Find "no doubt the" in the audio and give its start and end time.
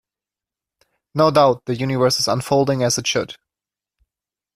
1.13-1.75